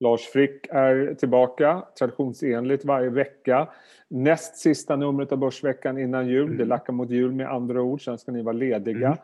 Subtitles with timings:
[0.00, 3.68] Lars Frick är tillbaka traditionsenligt varje vecka.
[4.08, 6.46] Näst sista numret av Börsveckan innan jul.
[6.46, 6.56] Mm.
[6.56, 9.06] Det lackar mot jul med andra ord, sen ska ni vara lediga.
[9.06, 9.18] Mm.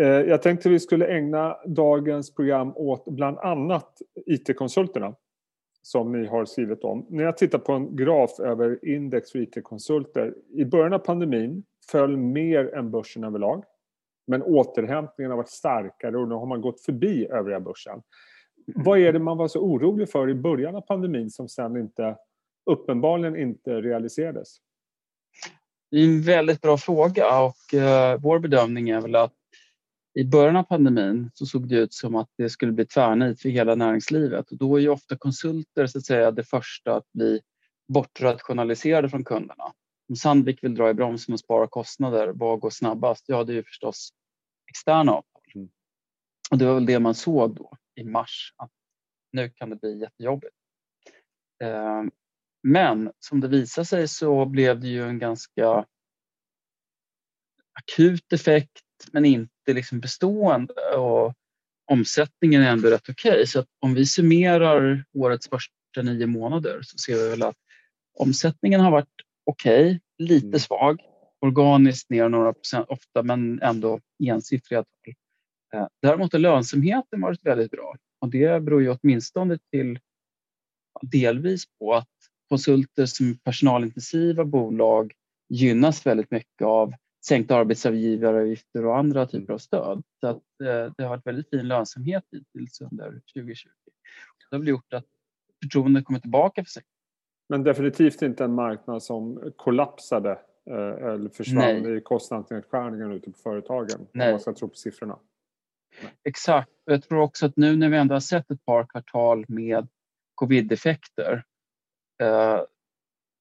[0.00, 5.14] Eh, jag tänkte vi skulle ägna dagens program åt bland annat IT-konsulterna
[5.82, 7.06] som ni har skrivit om.
[7.08, 10.34] När jag tittar på en graf över index för IT-konsulter.
[10.54, 13.64] I början av pandemin föll mer än börsen överlag.
[14.26, 18.02] Men återhämtningen har varit starkare och nu har man gått förbi övriga börsen.
[18.74, 22.16] Vad är det man var så orolig för i början av pandemin som sen inte,
[22.70, 24.56] uppenbarligen inte realiserades?
[25.90, 29.34] Det är en väldigt bra fråga och uh, vår bedömning är väl att
[30.14, 33.48] i början av pandemin så såg det ut som att det skulle bli tvärnit för
[33.48, 37.40] hela näringslivet och då är ju ofta konsulter så att säga det första att bli
[37.88, 39.64] bortrationaliserade från kunderna.
[40.08, 43.24] Om Sandvik vill dra i bromsen och spara kostnader, vad går snabbast?
[43.26, 44.10] Ja, det är ju förstås
[44.70, 45.42] externa avtal.
[45.54, 45.68] Mm.
[46.50, 48.70] Och det var väl det man såg då i mars att
[49.32, 50.54] nu kan det bli jättejobbigt.
[51.64, 52.02] Eh,
[52.62, 55.84] men som det visade sig så blev det ju en ganska
[57.72, 58.82] akut effekt
[59.12, 61.34] men inte liksom bestående och
[61.90, 63.32] omsättningen är ändå rätt okej.
[63.32, 63.46] Okay.
[63.46, 67.56] Så om vi summerar årets första nio månader så ser vi väl att
[68.18, 69.08] omsättningen har varit
[69.44, 70.58] okej, okay, lite mm.
[70.58, 71.00] svag,
[71.40, 75.14] organiskt ner några procent ofta men ändå ensiffriga tal.
[75.74, 79.98] Eh, däremot har lönsamheten varit väldigt bra och det beror ju åtminstone till
[81.02, 82.08] delvis på att
[82.48, 85.12] konsulter som personalintensiva bolag
[85.48, 86.92] gynnas väldigt mycket av
[87.26, 90.02] sänkta arbetsgivaravgifter och andra typer av stöd.
[90.20, 93.68] Så att, eh, det har varit väldigt fin lönsamhet hittills under 2020.
[94.50, 95.06] Det har väl gjort att
[95.62, 96.92] förtroendet kommer tillbaka för sektorn.
[97.48, 100.30] Men definitivt inte en marknad som kollapsade
[100.70, 101.96] eh, eller försvann Nej.
[101.96, 104.26] i kostnadsnedskärningar ute på företagen Nej.
[104.26, 105.18] om man ska tro på siffrorna.
[106.24, 106.70] Exakt.
[106.84, 109.88] Jag tror också att nu när vi ändå har sett ett par kvartal med
[110.34, 111.44] covid-effekter
[112.22, 112.60] eh,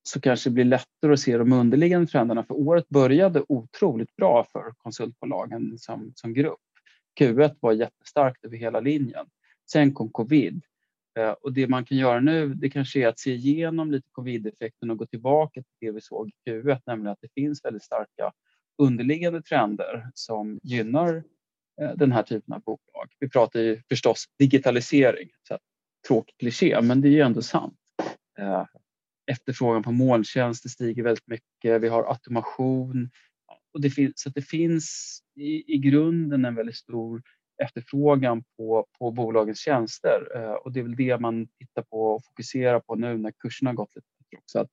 [0.04, 2.44] så kanske det blir lättare att se de underliggande trenderna.
[2.44, 6.60] För året började otroligt bra för konsultbolagen som, som grupp.
[7.20, 9.26] Q1 var jättestarkt över hela linjen.
[9.72, 10.62] Sen kom covid.
[11.20, 14.92] Eh, och det man kan göra nu det kanske är att se igenom lite covid-effekten
[14.92, 18.32] och gå tillbaka till det vi såg i Q1, nämligen att det finns väldigt starka
[18.78, 21.24] underliggande trender som gynnar
[21.82, 23.12] Eh, den här typen av bolag.
[23.20, 25.58] Vi pratar ju förstås digitalisering, så
[26.08, 27.80] tråkig kliché, men det är ju ändå sant.
[28.40, 28.66] Eh,
[29.32, 31.82] efterfrågan på molntjänster stiger väldigt mycket.
[31.82, 33.10] Vi har automation
[33.74, 37.22] och det finns, så det finns i, i grunden en väldigt stor
[37.64, 42.26] efterfrågan på, på bolagens tjänster eh, och det är väl det man tittar på och
[42.26, 44.08] fokuserar på nu när kurserna har gått lite
[44.38, 44.60] också.
[44.60, 44.70] Att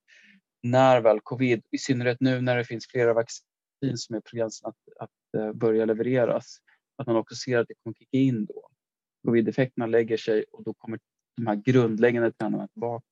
[0.63, 4.69] när väl covid, i synnerhet nu när det finns flera vaccin som är på gränsen
[4.69, 6.59] att, att börja levereras,
[6.97, 8.69] att man också ser att det kommer kicka in då.
[9.27, 10.99] Covid-effekterna lägger sig och då kommer
[11.37, 13.05] de här grundläggande trenderna tillbaka.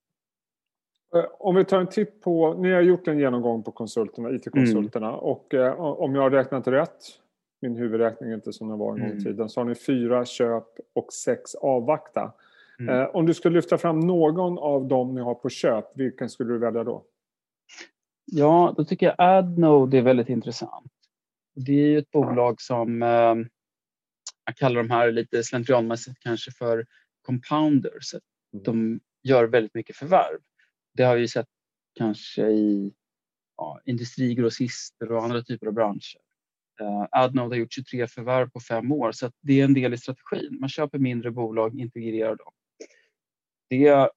[1.15, 5.07] Eh, om vi tar en titt på, ni har gjort en genomgång på konsulterna, IT-konsulterna
[5.07, 5.19] mm.
[5.19, 6.99] och eh, om jag har räknat rätt,
[7.61, 9.23] min huvudräkning är inte som den var en gång i mm.
[9.23, 12.33] tiden, så har ni fyra köp och sex avvakta.
[12.79, 13.01] Mm.
[13.01, 16.53] Eh, om du skulle lyfta fram någon av dem ni har på köp, vilken skulle
[16.53, 17.03] du välja då?
[18.25, 20.91] Ja, då tycker jag Adnode är väldigt intressant.
[21.55, 23.35] Det är ju ett bolag som eh,
[24.45, 26.85] jag kallar de här lite slentrianmässigt kanske för
[27.21, 28.13] compounders.
[28.13, 28.63] Mm.
[28.63, 30.39] De gör väldigt mycket förvärv.
[30.93, 31.47] Det har vi sett
[31.95, 32.93] kanske i
[33.57, 36.19] ja, industrigrossister och andra typer av branscher.
[36.81, 39.97] Uh, Adnode har gjort 23 förvärv på fem år så det är en del i
[39.97, 40.57] strategin.
[40.59, 42.53] Man köper mindre bolag, integrerar dem.
[43.69, 44.11] Det är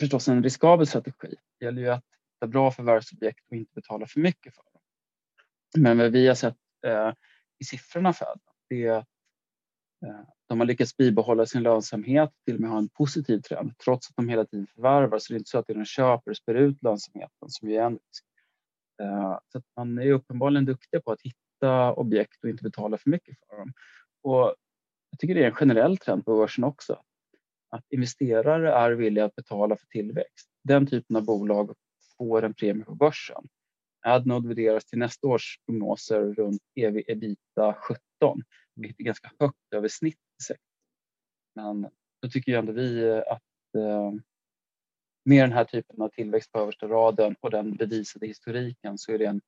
[0.00, 1.34] förstås en riskabel strategi.
[1.58, 2.04] Det gäller ju att
[2.34, 4.82] hitta bra förvärvsobjekt och inte betala för mycket för dem.
[5.82, 7.12] Men vad vi har sett uh,
[7.58, 9.08] i siffrorna för Adnode det är att
[10.06, 14.10] Eh, de har lyckats bibehålla sin lönsamhet, till och med ha en positiv trend trots
[14.10, 15.18] att de hela tiden förvärvar.
[15.18, 17.84] Så det är inte så att de köper och spär ut lönsamheten som ju är
[17.84, 18.24] en risk.
[19.02, 23.10] Eh, så att man är uppenbarligen duktig på att hitta objekt och inte betala för
[23.10, 23.72] mycket för dem.
[24.22, 24.54] Och
[25.10, 27.02] jag tycker det är en generell trend på börsen också.
[27.70, 30.48] Att investerare är villiga att betala för tillväxt.
[30.64, 31.74] Den typen av bolag
[32.18, 33.48] får en premie på börsen.
[34.06, 38.42] Adnode värderas till nästa års prognoser runt ev ebita 17
[38.76, 40.18] är ganska högt över snitt
[41.54, 41.88] Men
[42.22, 43.42] då tycker ändå vi att
[43.78, 44.12] eh,
[45.24, 49.18] med den här typen av tillväxt på översta raden och den bevisade historiken så är
[49.18, 49.40] det en,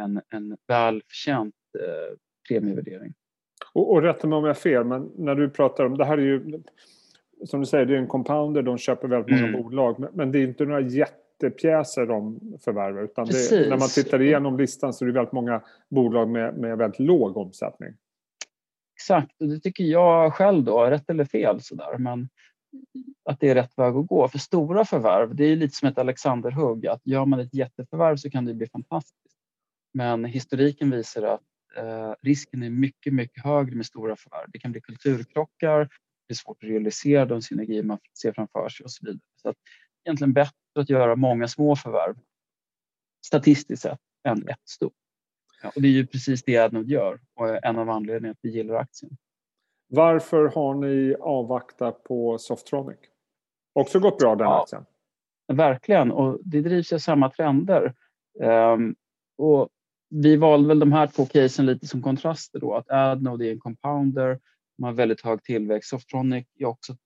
[0.00, 2.16] en, en välförtjänt eh,
[2.48, 3.14] premievärdering.
[3.72, 6.18] Och, och rätta mig om jag har fel, men när du pratar om det här
[6.18, 6.62] är ju
[7.44, 9.62] som du säger, det är en compounder, de köper väldigt många mm.
[9.62, 14.22] bolag, men, men det är inte några jättepjäser de förvärvar utan det, när man tittar
[14.22, 17.94] igenom listan så är det väldigt många bolag med, med väldigt låg omsättning.
[19.04, 21.98] Exakt, och det tycker jag själv då, rätt eller fel sådär.
[21.98, 22.28] Men
[23.24, 24.28] att det är rätt väg att gå.
[24.28, 26.86] För stora förvärv, det är lite som ett Alexanderhugg.
[26.86, 29.36] Att gör man ett jätteförvärv så kan det bli fantastiskt.
[29.94, 31.40] Men historiken visar att
[31.76, 34.50] eh, risken är mycket, mycket högre med stora förvärv.
[34.52, 35.78] Det kan bli kulturkrockar,
[36.28, 39.20] det är svårt att realisera de synergier man ser framför sig och så vidare.
[39.42, 39.56] Så att
[40.04, 42.16] egentligen bättre att göra många små förvärv
[43.26, 45.03] statistiskt sett än ett stort.
[45.64, 48.50] Ja, och det är ju precis det Adnode gör och en av anledningarna att vi
[48.50, 49.16] gillar aktien.
[49.88, 52.98] Varför har ni avvaktat på Softronic?
[53.72, 54.84] Också gått bra den ja, aktien.
[55.52, 57.94] Verkligen, och det drivs av samma trender.
[58.40, 58.94] Um,
[59.38, 59.68] och
[60.10, 62.74] vi valde väl de här två casen lite som kontraster då.
[62.74, 64.40] Att Adnode är en compounder,
[64.76, 65.90] de har väldigt hög tillväxt.
[65.90, 66.98] Softronic är också ett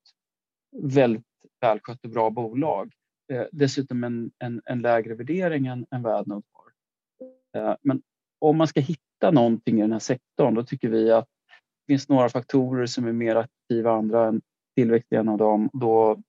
[0.82, 1.24] väldigt
[1.60, 2.92] välskött och bra bolag.
[3.32, 6.72] Eh, dessutom en, en, en, lägre värdering än, än vad Adnode har.
[7.62, 8.02] Eh, men
[8.38, 11.26] om man ska hitta någonting i den här sektorn då tycker vi att
[11.86, 14.40] det finns några faktorer som är mer aktiva andra än
[14.76, 15.70] tillväxt en av dem.
[15.72, 16.22] Då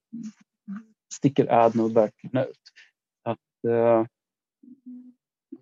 [1.14, 2.60] sticker Adnode verkligen ut.
[3.22, 4.06] Att, eh,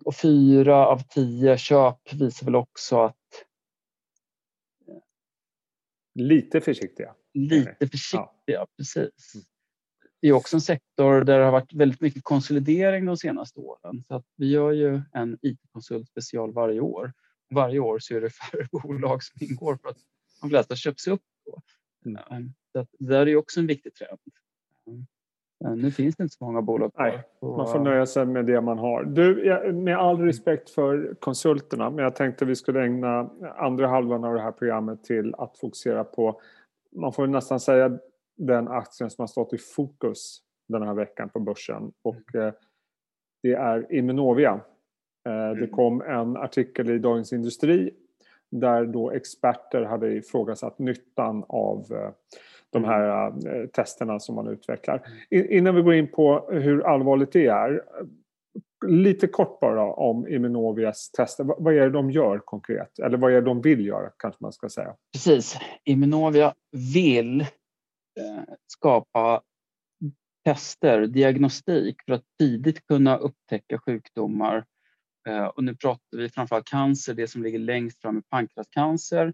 [0.05, 3.15] och fyra av tio köp visar väl också att
[6.15, 7.15] Lite försiktiga.
[7.33, 8.67] Lite försiktiga, ja.
[8.77, 9.33] precis.
[10.21, 10.31] Mm.
[10.31, 14.03] Det är också en sektor där det har varit väldigt mycket konsolidering de senaste åren.
[14.07, 17.13] Så att vi gör ju en IT-konsult special varje år.
[17.49, 19.97] Varje år så är det färre bolag som ingår för att
[20.41, 21.21] de flesta köps upp.
[21.45, 21.61] Då.
[22.05, 22.53] Mm.
[22.71, 24.19] Så det där är också en viktig trend.
[25.75, 27.05] Nu finns det inte så många bolag kvar.
[27.05, 29.03] Nej, man får nöja sig med det man har.
[29.03, 34.33] Du, med all respekt för konsulterna, men jag tänkte vi skulle ägna andra halvan av
[34.33, 36.41] det här programmet till att fokusera på,
[36.95, 37.99] man får nästan säga
[38.39, 41.91] den aktien som har stått i fokus den här veckan på börsen.
[42.01, 42.47] Och mm.
[42.47, 42.53] eh,
[43.43, 44.51] det är Immunovia.
[45.25, 45.69] Eh, det mm.
[45.69, 47.91] kom en artikel i Dagens Industri
[48.51, 52.09] där då experter hade ifrågasatt nyttan av eh,
[52.69, 55.01] de här eh, testerna som man utvecklar.
[55.29, 57.83] Innan vi går in på hur allvarligt det är,
[58.87, 61.43] lite kort bara om Immunovias tester.
[61.43, 62.99] Vad är det de gör konkret?
[62.99, 64.95] Eller vad är det de vill göra kanske man ska säga?
[65.13, 65.57] Precis.
[65.83, 66.53] Immunovia
[66.93, 67.45] vill
[68.19, 69.41] Eh, skapa
[70.45, 74.65] tester, diagnostik för att tidigt kunna upptäcka sjukdomar.
[75.27, 79.33] Eh, och nu pratar vi framförallt cancer, det som ligger längst fram är pankreascancer.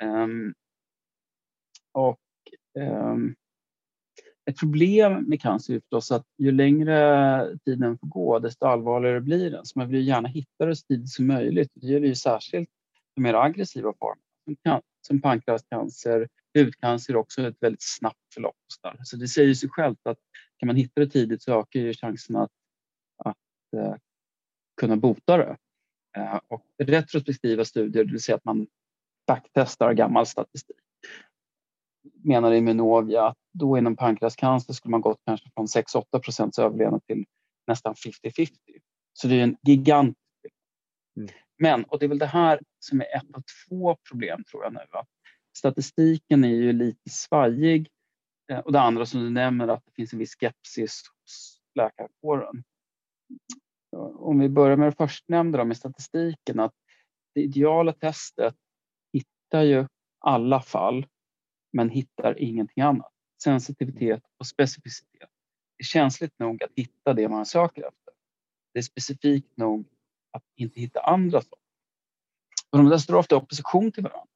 [0.00, 0.54] Ehm,
[1.92, 2.20] och
[2.78, 3.34] ehm,
[4.50, 9.50] ett problem med cancer är förstås att ju längre tiden får gå desto allvarligare blir
[9.50, 9.64] den.
[9.64, 11.70] Så man vill gärna hitta det så tidigt som möjligt.
[11.74, 12.68] Det gäller ju särskilt
[13.14, 18.56] de mer aggressiva formerna som pankreascancer, hudcancer också ett väldigt snabbt förlopp.
[19.04, 20.18] Så det säger sig självt att
[20.58, 22.50] kan man hitta det tidigt så ökar ju chansen att,
[23.24, 23.36] att
[23.76, 23.94] uh,
[24.80, 25.56] kunna bota det.
[26.18, 28.66] Uh, och retrospektiva studier, det vill säga att man
[29.26, 30.76] backtestar gammal statistik
[32.24, 37.24] menar Immunovia att då inom pankreascancer skulle man gått kanske från 6-8 procents överlevnad till
[37.66, 38.48] nästan 50-50.
[39.12, 40.18] Så det är en gigantisk
[41.16, 41.28] mm.
[41.58, 44.72] Men, och det är väl det här som är ett av två problem tror jag
[44.72, 44.80] nu.
[44.90, 45.08] Att
[45.56, 47.90] statistiken är ju lite svajig
[48.52, 52.64] eh, och det andra som du nämner att det finns en viss skepsis hos läkarkåren.
[53.96, 56.74] Eh, om vi börjar med det förstnämnda med statistiken att
[57.34, 58.54] det ideala testet
[59.12, 59.86] hittar ju
[60.20, 61.06] alla fall
[61.72, 63.12] men hittar ingenting annat.
[63.42, 65.30] Sensitivitet och specificitet.
[65.76, 68.14] Det är känsligt nog att hitta det man söker efter.
[68.72, 69.88] Det är specifikt nog
[70.30, 71.58] att inte hitta andra saker.
[72.70, 74.33] Och de där står ofta i opposition till varandra.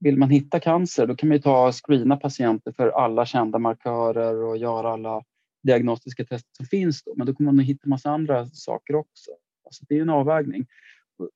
[0.00, 4.56] Vill man hitta cancer då kan man ta screena patienter för alla kända markörer och
[4.56, 5.24] göra alla
[5.62, 7.02] diagnostiska tester som finns.
[7.02, 7.14] Då.
[7.16, 9.30] Men då kommer man att hitta massa andra saker också.
[9.64, 10.66] Alltså det är en avvägning.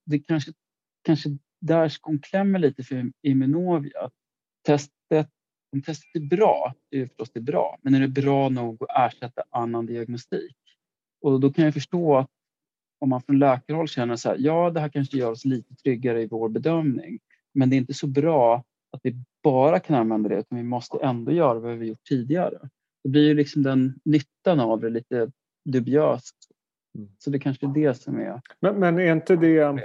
[0.04, 0.52] Det kanske,
[1.02, 1.28] kanske
[1.60, 4.10] där skon klämmer lite för Immunovia.
[4.66, 5.28] Testet,
[5.72, 9.14] om testet är bra, är det förstås det bra, men är det bra nog att
[9.14, 10.56] ersätta annan diagnostik?
[11.20, 12.30] Och då kan jag förstå att
[12.98, 16.22] om man från läkarhåll känner så här, ja det här kanske gör oss lite tryggare
[16.22, 17.18] i vår bedömning,
[17.52, 20.98] men det är inte så bra att vi bara kan använda det, utan vi måste
[21.02, 22.58] ändå göra vad vi gjort tidigare.
[23.04, 25.30] Det blir ju liksom den nyttan av det lite
[25.64, 26.36] dubiöst.
[26.98, 27.08] Mm.
[27.18, 28.40] Så det kanske är det som är...
[28.60, 29.82] Men, men är inte det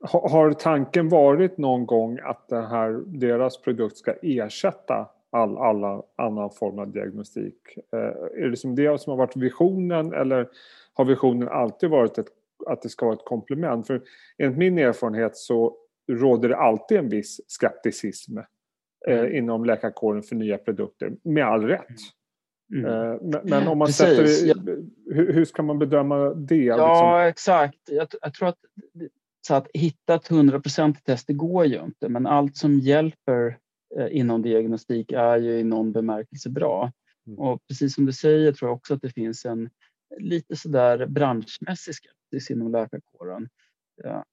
[0.00, 6.50] har tanken varit någon gång att det här, deras produkt ska ersätta all alla annan
[6.50, 7.58] form av diagnostik?
[7.92, 10.48] Eh, är det som det som har varit visionen eller
[10.94, 12.28] har visionen alltid varit ett,
[12.66, 13.86] att det ska vara ett komplement?
[13.86, 14.02] För
[14.38, 15.76] enligt min erfarenhet så
[16.12, 18.38] råder det alltid en viss skepticism
[19.08, 19.34] eh, mm.
[19.34, 21.98] inom läkarkåren för nya produkter, med all rätt.
[22.74, 22.84] Mm.
[22.84, 24.40] Eh, men, men, om man Precis.
[24.40, 24.76] sätter
[25.14, 26.56] hur, hur, ska man bedöma det?
[26.56, 27.28] Ja, liksom?
[27.28, 27.78] exakt.
[27.90, 28.58] Jag, jag, tror att
[29.46, 32.08] så att hitta ett hundraprocentigt test, det går ju inte.
[32.08, 33.58] Men allt som hjälper
[33.98, 36.92] eh, inom diagnostik är ju i någon bemärkelse bra.
[37.26, 37.38] Mm.
[37.38, 39.70] Och precis som du säger tror jag också att det finns en
[40.18, 43.48] lite sådär branschmässig skepsis inom läkarkåren.
[44.02, 44.24] Ja.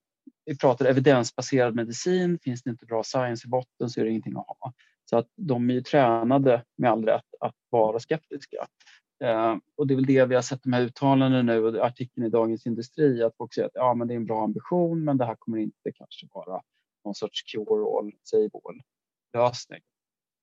[0.51, 4.37] Vi pratar evidensbaserad medicin, finns det inte bra science i botten så är det ingenting
[4.37, 4.73] att ha.
[5.05, 8.67] Så att de är ju tränade med all rätt att vara skeptiska.
[9.23, 12.25] Eh, och det är väl det vi har sett de här uttalandena nu och artikeln
[12.25, 15.17] i Dagens Industri att folk säger att ja, men det är en bra ambition men
[15.17, 16.61] det här kommer inte kanske vara
[17.05, 18.81] någon sorts cure-all, save all
[19.33, 19.81] lösning.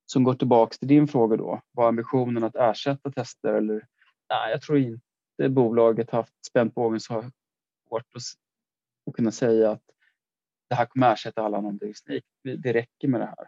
[0.06, 3.86] Som går tillbaks till din fråga då, var ambitionen att ersätta tester eller
[4.30, 7.14] nej, jag tror inte bolaget haft spänt bågen så
[7.90, 8.20] hårt och,
[9.06, 9.82] och kunna säga att
[10.68, 12.24] det här kommer ersätta all annan diagnostik.
[12.58, 13.46] Det räcker med det här.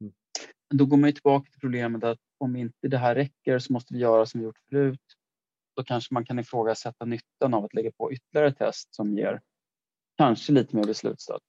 [0.00, 0.12] Mm.
[0.74, 4.00] Då går man tillbaka till problemet att om inte det här räcker så måste vi
[4.00, 5.00] göra som vi gjort förut.
[5.76, 9.40] Då kanske man kan ifrågasätta nyttan av att lägga på ytterligare test som ger
[10.18, 11.40] kanske lite mer beslutsstöd.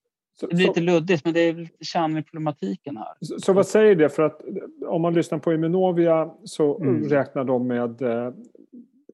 [0.42, 3.14] det blir lite luddigt men det är lite kärnan i problematiken här.
[3.22, 4.10] Så, så, vad säger det?
[4.10, 4.42] För att
[4.88, 7.10] om man lyssnar på Immunovia så mm.
[7.10, 8.34] räknar de med eh,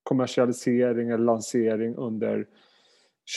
[0.04, 2.48] kommersialisering eller lansering under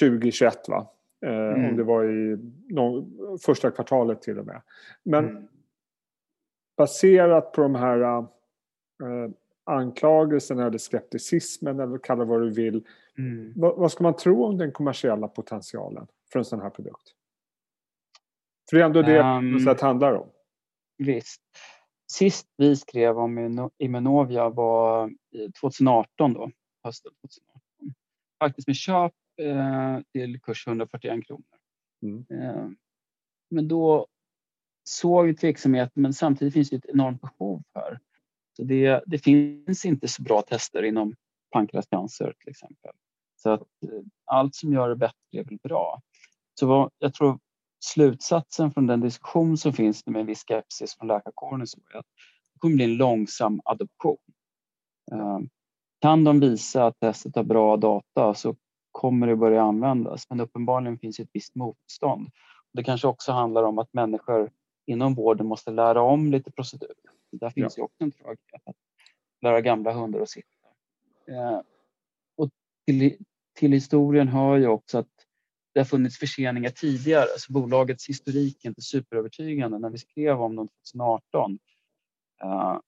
[0.00, 0.86] 2021 va?
[1.22, 1.70] Eh, mm.
[1.70, 2.36] Om det var i
[2.68, 4.62] någon, första kvartalet till och med.
[5.02, 5.48] Men mm.
[6.76, 9.30] baserat på de här eh,
[9.64, 12.86] anklagelserna eller skepticismen eller kalla vad du vill.
[13.18, 13.52] Mm.
[13.56, 17.12] Vad, vad, ska man tro om den kommersiella potentialen för en sån här produkt?
[18.70, 20.28] För det är ändå det um, det handlar om.
[20.98, 21.42] Visst.
[22.12, 25.10] Sist vi skrev om Immunovia var
[25.60, 26.50] 2018 då,
[26.84, 27.94] hösten 2018.
[28.38, 31.44] Faktiskt med köp eh, till kurs 141 kronor.
[32.02, 32.26] Mm.
[32.30, 32.68] Eh,
[33.50, 34.06] men då
[34.84, 38.00] såg vi tveksamhet men samtidigt finns det ett enormt behov här.
[38.56, 41.14] Så det, det finns inte så bra tester inom
[41.52, 42.92] pankreascancer till exempel.
[43.36, 46.00] Så att eh, allt som gör det bättre är väl bra.
[46.60, 47.38] Så vad, jag tror
[47.84, 52.06] slutsatsen från den diskussion som finns med en viss skepsis från läkarkåren är att
[52.52, 54.16] det kommer bli en långsam adoption.
[56.00, 58.56] Kan de visa att testet har bra data så
[58.96, 62.30] kommer det börja användas men uppenbarligen finns ett visst motstånd.
[62.72, 64.50] Det kanske också handlar om att människor
[64.86, 66.94] inom vården måste lära om lite procedur.
[67.32, 67.80] Där finns ja.
[67.80, 68.76] ju också en tröghet att
[69.42, 70.48] lära gamla hundar att sitta.
[71.28, 71.60] Eh,
[72.36, 72.50] och
[72.86, 73.16] till,
[73.58, 75.12] till historien hör ju också att
[75.74, 79.78] det har funnits förseningar tidigare, så bolagets historik är inte superövertygande.
[79.78, 81.58] När vi skrev om dem 2018
[82.44, 82.78] uh,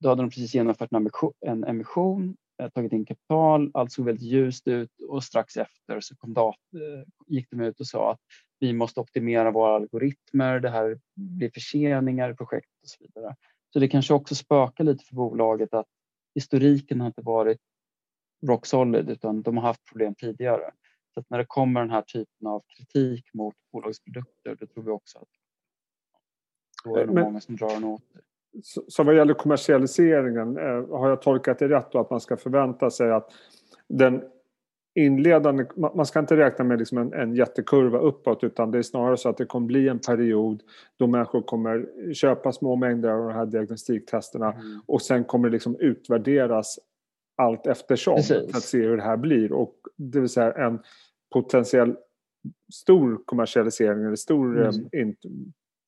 [0.00, 2.34] då hade de precis genomfört en emission, en emission eh,
[2.74, 7.06] tagit in kapital, allt såg väldigt ljust ut och strax efter så kom dat eh,
[7.26, 8.20] gick de ut och sa att
[8.58, 13.36] vi måste optimera våra algoritmer, det här blir förseningar i projektet och så vidare.
[13.72, 15.86] Så det kanske också spökar lite för bolaget att
[16.34, 17.60] historiken har inte varit
[18.46, 20.70] rock solid utan de har haft problem tidigare.
[21.14, 25.18] Så när det kommer den här typen av kritik mot bolagsprodukter då tror vi också
[25.18, 25.28] att
[26.84, 28.20] då är det Men, många som drar den åt det.
[28.88, 32.90] Så, vad gäller kommersialiseringen, eh, har jag tolkat det rätt då att man ska förvänta
[32.90, 33.32] sig att
[33.88, 34.22] den
[34.94, 39.16] inledande, man ska inte räkna med liksom en, en jättekurva uppåt utan det är snarare
[39.16, 40.62] så att det kommer bli en period
[40.96, 44.80] då människor kommer köpa små mängder av de här diagnostiktesterna mm.
[44.86, 46.78] och sen kommer det liksom utvärderas
[47.38, 48.50] allt eftersom Precis.
[48.50, 49.52] för att se hur det här blir.
[49.52, 50.78] Och det vill säga en
[51.32, 51.96] potentiell
[52.74, 54.88] stor kommersialisering eller stor mm.
[54.92, 55.14] eh,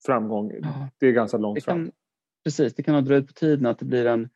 [0.06, 0.52] framgång,
[0.98, 1.90] det är ganska långt fram.
[2.44, 4.28] Precis, det kan ha dröjt på tiden att det blir en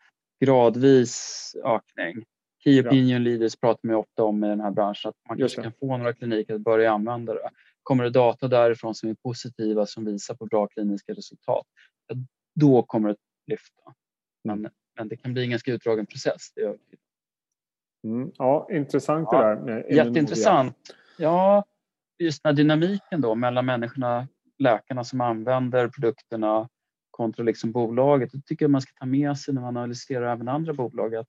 [0.45, 2.25] gradvis ökning.
[2.65, 5.73] Key opinion leaders pratar man ofta om i den här branschen att man kanske kan
[5.81, 7.51] få några kliniker att börja använda det.
[7.83, 11.67] Kommer det data därifrån som är positiva som visar på bra kliniska resultat,
[12.55, 13.95] då kommer det lyfta.
[14.45, 16.53] Men, men det kan bli en ganska utdragen process.
[16.55, 16.77] Det är
[18.05, 19.93] mm, ja, intressant ja, det där.
[19.93, 20.77] Jätteintressant.
[21.19, 21.65] Ja,
[22.19, 26.69] just den här dynamiken då mellan människorna, läkarna som använder produkterna
[27.17, 28.33] kontra liksom bolaget.
[28.33, 31.15] Det tycker jag man ska ta med sig när man analyserar även andra bolag.
[31.15, 31.29] Att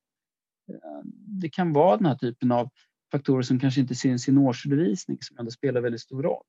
[0.70, 1.02] Eh,
[1.42, 2.70] det kan vara den här typen av
[3.12, 6.44] faktorer som kanske inte syns i en årsredovisning som ändå spelar väldigt stor roll.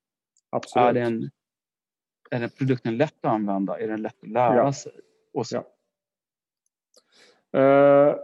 [0.50, 0.88] Absolut.
[0.88, 1.30] Är, den,
[2.30, 3.80] är den produkten lätt att använda?
[3.80, 4.72] Är den lätt att lära ja.
[4.72, 4.92] sig?
[5.32, 5.64] Och så.
[7.50, 7.60] Ja.
[7.60, 8.16] Eh,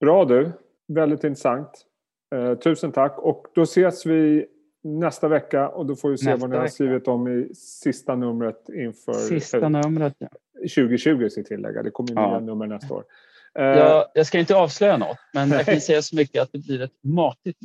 [0.00, 0.52] bra du,
[0.88, 1.86] väldigt intressant.
[2.34, 4.46] Eh, tusen tack och då ses vi
[4.86, 8.16] nästa vecka och då får vi se nästa vad ni har skrivit om i sista
[8.16, 10.28] numret inför sista numret, ja.
[10.60, 11.82] 2020 ska tillägga.
[11.82, 12.40] Det kommer nya ja.
[12.40, 13.04] nummer nästa år.
[13.52, 16.58] Jag, eh, jag, ska inte avslöja något, men jag kan säga så mycket att det
[16.58, 17.58] blir ett matigt.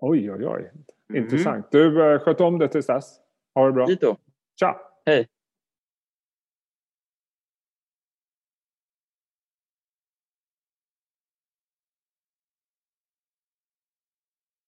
[0.00, 0.72] Oj, oj, oj.
[1.14, 1.74] Intressant.
[1.74, 1.94] Mm.
[1.94, 3.16] Du, eh, sköt om det tills dess.
[3.54, 3.86] Ha det bra.
[3.86, 4.16] Dito.
[4.60, 4.76] Tja!
[5.06, 5.28] Hej!